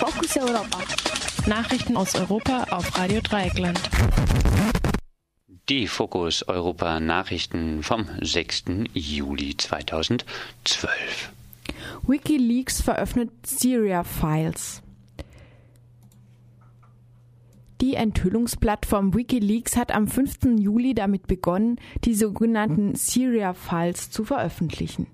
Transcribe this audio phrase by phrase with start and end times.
[0.00, 0.78] Fokus Europa.
[1.46, 3.78] Nachrichten aus Europa auf Radio Dreieckland.
[5.68, 8.64] Die Fokus Europa Nachrichten vom 6.
[8.94, 10.24] Juli 2012.
[12.06, 14.80] WikiLeaks veröffentlicht Syria Files.
[17.82, 20.58] Die Enthüllungsplattform Wikileaks hat am 5.
[20.58, 25.08] Juli damit begonnen, die sogenannten Syria Files zu veröffentlichen.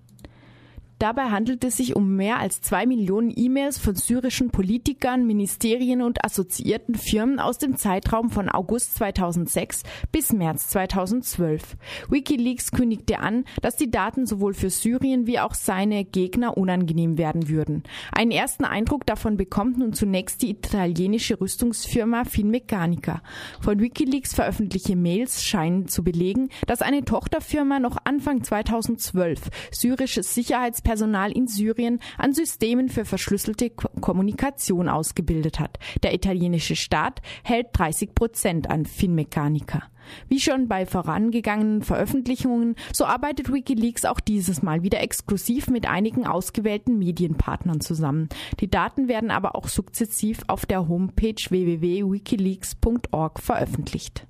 [1.07, 6.24] Dabei handelt es sich um mehr als zwei Millionen E-Mails von syrischen Politikern, Ministerien und
[6.24, 11.77] assoziierten Firmen aus dem Zeitraum von August 2006 bis März 2012.
[12.09, 17.48] Wikileaks kündigte an, dass die Daten sowohl für Syrien wie auch seine Gegner unangenehm werden
[17.48, 17.84] würden.
[18.11, 23.23] Einen ersten Eindruck davon bekommt nun zunächst die italienische Rüstungsfirma Finmeccanica.
[23.61, 30.83] Von Wikileaks veröffentlichte Mails scheinen zu belegen, dass eine Tochterfirma noch Anfang 2012 syrisches Sicherheits
[30.96, 35.78] Personal in Syrien an Systemen für verschlüsselte Kommunikation ausgebildet hat.
[36.02, 39.83] Der italienische Staat hält 30 Prozent an Finmeccanica.
[40.28, 46.27] Wie schon bei vorangegangenen Veröffentlichungen, so arbeitet Wikileaks auch dieses Mal wieder exklusiv mit einigen
[46.27, 48.31] ausgewählten Medienpartnern zusammen.
[48.60, 54.27] Die Daten werden aber auch sukzessiv auf der Homepage www.wikileaks.org veröffentlicht.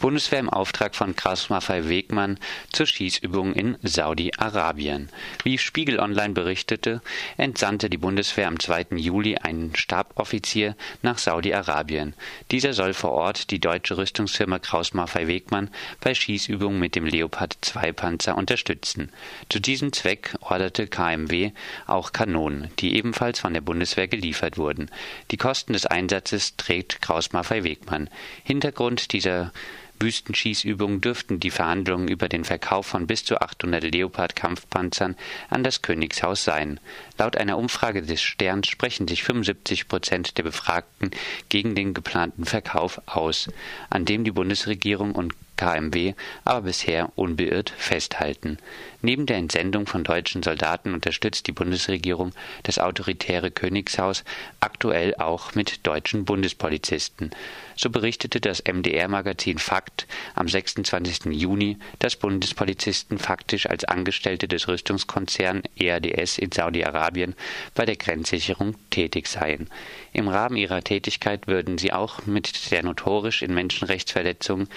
[0.00, 2.38] Bundeswehr im Auftrag von Kraus Maffei Wegmann
[2.72, 5.08] zur Schießübung in Saudi-Arabien.
[5.42, 7.00] Wie Spiegel Online berichtete,
[7.36, 8.96] entsandte die Bundeswehr am 2.
[8.96, 12.14] Juli einen Staboffizier nach Saudi-Arabien.
[12.50, 15.70] Dieser soll vor Ort die deutsche Rüstungsfirma Kraus Maffei Wegmann
[16.00, 19.10] bei Schießübungen mit dem Leopard 2 Panzer unterstützen.
[19.48, 21.52] Zu diesem Zweck orderte KMW
[21.86, 24.90] auch Kanonen, die ebenfalls von der Bundeswehr geliefert wurden.
[25.30, 28.10] Die Kosten des Einsatzes trägt Kraus Maffei Wegmann.
[28.42, 29.52] Hintergrund dieser
[30.00, 35.16] Wüstenschießübungen dürften die Verhandlungen über den Verkauf von bis zu 800 Leopard-Kampfpanzern
[35.50, 36.80] an das Königshaus sein.
[37.18, 41.10] Laut einer Umfrage des Sterns sprechen sich 75 Prozent der Befragten
[41.48, 43.48] gegen den geplanten Verkauf aus,
[43.90, 48.58] an dem die Bundesregierung und KMW aber bisher unbeirrt festhalten.
[49.02, 52.32] Neben der Entsendung von deutschen Soldaten unterstützt die Bundesregierung
[52.62, 54.24] das autoritäre Königshaus
[54.60, 57.30] aktuell auch mit deutschen Bundespolizisten.
[57.76, 61.26] So berichtete das MDR-Magazin Fakt am 26.
[61.32, 67.34] Juni, dass Bundespolizisten faktisch als Angestellte des Rüstungskonzerns EADS in Saudi-Arabien
[67.74, 69.68] bei der Grenzsicherung tätig seien.
[70.12, 74.68] Im Rahmen ihrer Tätigkeit würden sie auch mit der notorisch in Menschenrechtsverletzungen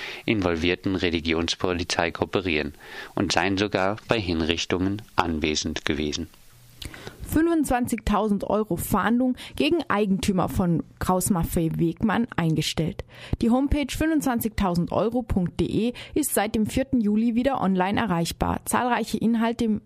[0.67, 2.73] involvierten Religionspolizei kooperieren
[3.15, 6.27] und seien sogar bei Hinrichtungen anwesend gewesen.
[7.27, 13.05] 25.000 Euro Fahndung gegen Eigentümer von Kraus Maffei Wegmann eingestellt.
[13.41, 16.87] Die Homepage 25.000euro.de ist seit dem 4.
[16.99, 18.59] Juli wieder online erreichbar.
[18.65, 19.79] Zahlreiche Inhalte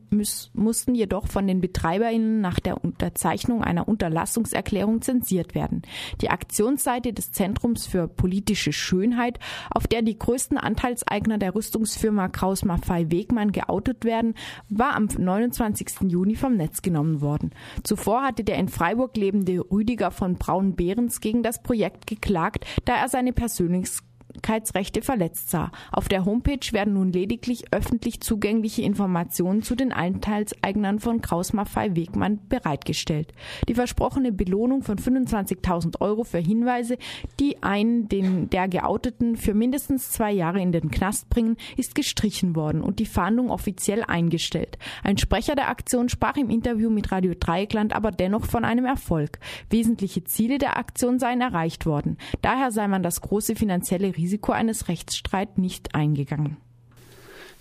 [0.53, 5.83] mussten jedoch von den BetreiberInnen nach der Unterzeichnung einer Unterlassungserklärung zensiert werden.
[6.21, 9.39] Die Aktionsseite des Zentrums für politische Schönheit,
[9.71, 14.35] auf der die größten Anteilseigner der Rüstungsfirma Kraus Maffei Wegmann geoutet werden,
[14.69, 16.01] war am 29.
[16.07, 17.51] Juni vom Netz genommen worden worden.
[17.83, 23.07] Zuvor hatte der in Freiburg lebende Rüdiger von Braun-Behrens gegen das Projekt geklagt, da er
[23.07, 25.71] seine Persönlichkeit Persönlichkeitsrechte verletzt sah.
[25.91, 31.95] Auf der Homepage werden nun lediglich öffentlich zugängliche Informationen zu den Anteilseignern von Kraus Maffei
[31.95, 33.33] Wegmann bereitgestellt.
[33.67, 36.97] Die versprochene Belohnung von 25.000 Euro für Hinweise,
[37.39, 42.55] die einen den der Geouteten für mindestens zwei Jahre in den Knast bringen, ist gestrichen
[42.55, 44.77] worden und die Fahndung offiziell eingestellt.
[45.03, 49.39] Ein Sprecher der Aktion sprach im Interview mit Radio Dreieckland aber dennoch von einem Erfolg.
[49.69, 52.17] Wesentliche Ziele der Aktion seien erreicht worden.
[52.41, 56.57] Daher sei man das große finanzielle Risiko eines Rechtsstreits nicht eingegangen.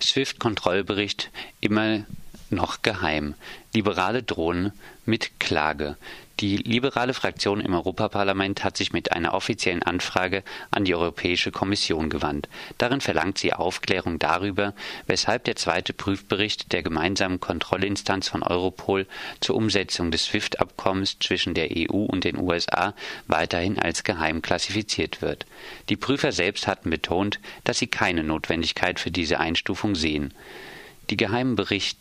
[0.02, 2.04] SWIFT-Kontrollbericht immer
[2.50, 3.34] noch geheim.
[3.72, 4.72] Liberale drohen
[5.06, 5.96] mit Klage.
[6.40, 12.08] Die liberale Fraktion im Europaparlament hat sich mit einer offiziellen Anfrage an die Europäische Kommission
[12.08, 12.48] gewandt.
[12.78, 14.72] Darin verlangt sie Aufklärung darüber,
[15.06, 19.06] weshalb der zweite Prüfbericht der gemeinsamen Kontrollinstanz von Europol
[19.40, 22.94] zur Umsetzung des SWIFT-Abkommens zwischen der EU und den USA
[23.26, 25.44] weiterhin als geheim klassifiziert wird.
[25.90, 30.32] Die Prüfer selbst hatten betont, dass sie keine Notwendigkeit für diese Einstufung sehen.
[31.10, 32.00] Die geheimen Berichte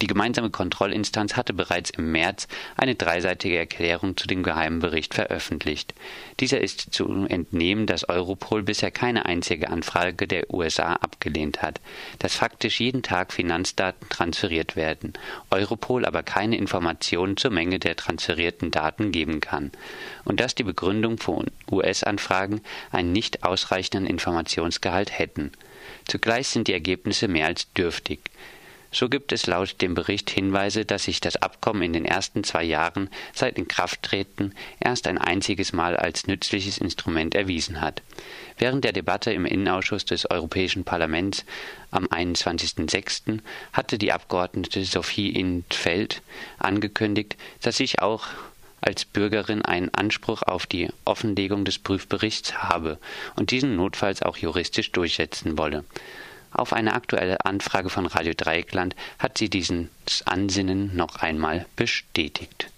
[0.00, 2.46] die gemeinsame Kontrollinstanz hatte bereits im März
[2.76, 5.94] eine dreiseitige Erklärung zu dem geheimen Bericht veröffentlicht.
[6.38, 11.80] Dieser ist zu entnehmen, dass Europol bisher keine einzige Anfrage der USA abgelehnt hat,
[12.20, 15.14] dass faktisch jeden Tag Finanzdaten transferiert werden,
[15.50, 19.72] Europol aber keine Informationen zur Menge der transferierten Daten geben kann
[20.24, 22.60] und dass die Begründung von US-Anfragen
[22.92, 25.52] einen nicht ausreichenden Informationsgehalt hätten.
[26.06, 28.20] Zugleich sind die Ergebnisse mehr als dürftig.
[28.90, 32.64] So gibt es laut dem Bericht Hinweise, dass sich das Abkommen in den ersten zwei
[32.64, 38.02] Jahren seit Inkrafttreten erst ein einziges Mal als nützliches Instrument erwiesen hat.
[38.56, 41.44] Während der Debatte im Innenausschuss des Europäischen Parlaments
[41.90, 43.40] am 21.06.
[43.72, 46.22] hatte die Abgeordnete Sophie Intfeld
[46.58, 48.26] angekündigt, dass sich auch
[48.80, 52.98] als Bürgerin einen Anspruch auf die Offenlegung des Prüfberichts habe
[53.36, 55.84] und diesen notfalls auch juristisch durchsetzen wolle.
[56.52, 59.88] Auf eine aktuelle Anfrage von Radio Dreieckland hat sie dieses
[60.24, 62.70] Ansinnen noch einmal bestätigt.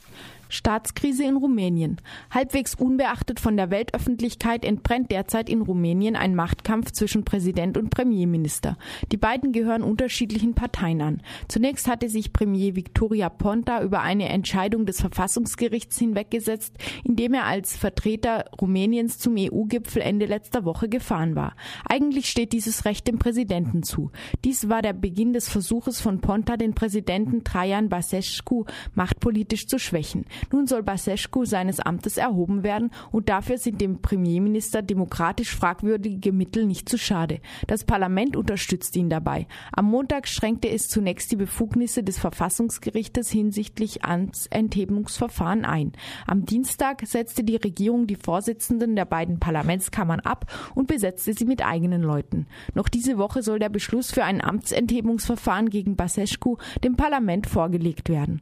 [0.51, 1.97] Staatskrise in Rumänien.
[2.31, 8.77] Halbwegs unbeachtet von der Weltöffentlichkeit entbrennt derzeit in Rumänien ein Machtkampf zwischen Präsident und Premierminister.
[9.13, 11.23] Die beiden gehören unterschiedlichen Parteien an.
[11.49, 17.77] Zunächst hatte sich Premier Victoria Ponta über eine Entscheidung des Verfassungsgerichts hinweggesetzt, indem er als
[17.77, 21.55] Vertreter Rumäniens zum EU-Gipfel Ende letzter Woche gefahren war.
[21.89, 24.11] Eigentlich steht dieses Recht dem Präsidenten zu.
[24.45, 28.65] Dies war der Beginn des Versuches von Ponta, den Präsidenten Trajan Basescu
[28.95, 30.25] machtpolitisch zu schwächen.
[30.53, 36.67] Nun soll Basescu seines Amtes erhoben werden und dafür sind dem Premierminister demokratisch fragwürdige Mittel
[36.67, 37.41] nicht zu schade.
[37.67, 39.47] Das Parlament unterstützt ihn dabei.
[39.73, 45.93] Am Montag schränkte es zunächst die Befugnisse des Verfassungsgerichtes hinsichtlich Amtsenthebungsverfahren ein.
[46.27, 51.65] Am Dienstag setzte die Regierung die Vorsitzenden der beiden Parlamentskammern ab und besetzte sie mit
[51.65, 52.47] eigenen Leuten.
[52.75, 58.41] Noch diese Woche soll der Beschluss für ein Amtsenthebungsverfahren gegen Basescu dem Parlament vorgelegt werden.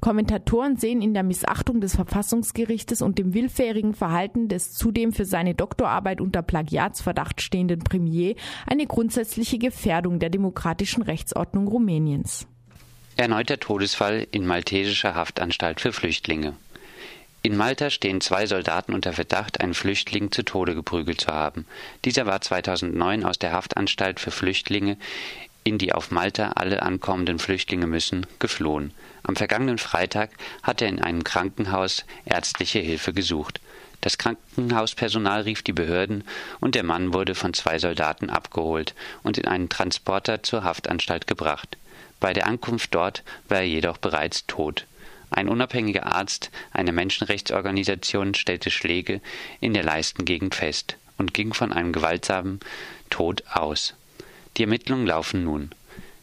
[0.00, 5.54] Kommentatoren sehen in der Missachtung des Verfassungsgerichtes und dem willfährigen Verhalten des zudem für seine
[5.54, 8.34] Doktorarbeit unter Plagiatsverdacht stehenden Premier
[8.66, 12.46] eine grundsätzliche Gefährdung der demokratischen Rechtsordnung Rumäniens.
[13.16, 16.54] Erneuter Todesfall in maltesischer Haftanstalt für Flüchtlinge.
[17.46, 21.64] In Malta stehen zwei Soldaten unter Verdacht, einen Flüchtling zu Tode geprügelt zu haben.
[22.04, 24.98] Dieser war 2009 aus der Haftanstalt für Flüchtlinge,
[25.66, 28.92] in die auf Malta alle ankommenden Flüchtlinge müssen, geflohen.
[29.24, 30.30] Am vergangenen Freitag
[30.62, 33.60] hat er in einem Krankenhaus ärztliche Hilfe gesucht.
[34.00, 36.22] Das Krankenhauspersonal rief die Behörden
[36.60, 41.76] und der Mann wurde von zwei Soldaten abgeholt und in einen Transporter zur Haftanstalt gebracht.
[42.20, 44.86] Bei der Ankunft dort war er jedoch bereits tot.
[45.30, 49.20] Ein unabhängiger Arzt einer Menschenrechtsorganisation stellte Schläge
[49.60, 52.60] in der Leistengegend fest und ging von einem gewaltsamen
[53.10, 53.94] Tod aus.
[54.56, 55.70] Die Ermittlungen laufen nun.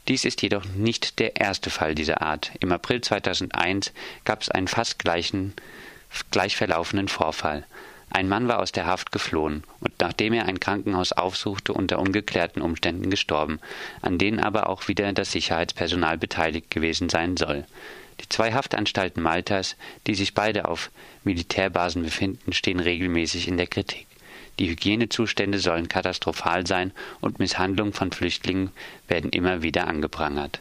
[0.08, 2.52] Dies ist jedoch nicht der erste Fall dieser Art.
[2.60, 3.94] Im April 2001
[4.26, 5.54] gab es einen fast gleichen,
[6.32, 7.66] gleich verlaufenden Vorfall.
[8.10, 12.62] Ein Mann war aus der Haft geflohen und nachdem er ein Krankenhaus aufsuchte, unter ungeklärten
[12.62, 13.60] Umständen gestorben,
[14.02, 17.66] an denen aber auch wieder das Sicherheitspersonal beteiligt gewesen sein soll.
[18.20, 19.76] Die zwei Haftanstalten Maltas,
[20.06, 20.92] die sich beide auf
[21.24, 24.06] Militärbasen befinden, stehen regelmäßig in der Kritik.
[24.60, 26.92] Die Hygienezustände sollen katastrophal sein
[27.22, 28.72] und Misshandlungen von Flüchtlingen
[29.08, 30.60] werden immer wieder angeprangert.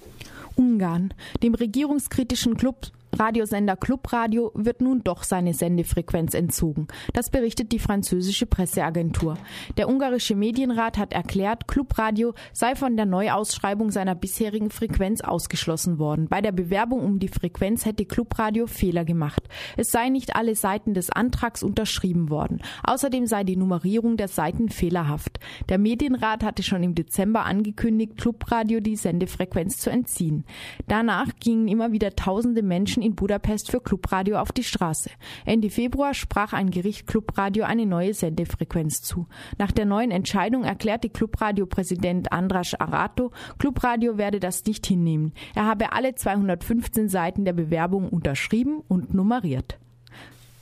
[0.56, 1.12] Ungarn.
[1.42, 6.88] Dem regierungskritischen Club Radiosender Clubradio wird nun doch seine Sendefrequenz entzogen.
[7.12, 9.36] Das berichtet die französische Presseagentur.
[9.76, 16.28] Der ungarische Medienrat hat erklärt, Clubradio sei von der Neuausschreibung seiner bisherigen Frequenz ausgeschlossen worden.
[16.28, 19.42] Bei der Bewerbung um die Frequenz hätte Clubradio Fehler gemacht.
[19.76, 22.62] Es seien nicht alle Seiten des Antrags unterschrieben worden.
[22.82, 25.38] Außerdem sei die Nummerierung der Seiten fehlerhaft.
[25.68, 30.44] Der Medienrat hatte schon im Dezember angekündigt, Clubradio die Sendefrequenz zu entziehen.
[30.88, 35.10] Danach gingen immer wieder tausende Menschen in Budapest für Clubradio auf die Straße.
[35.44, 39.26] Ende Februar sprach ein Gericht Clubradio eine neue Sendefrequenz zu.
[39.58, 45.32] Nach der neuen Entscheidung erklärte Clubradio-Präsident Andras Arato, Clubradio werde das nicht hinnehmen.
[45.55, 49.79] Er habe alle 215 Seiten der Bewerbung unterschrieben und nummeriert.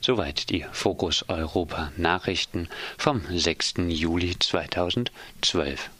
[0.01, 3.75] Soweit die Fokus Europa Nachrichten vom 6.
[3.87, 5.91] Juli 2012.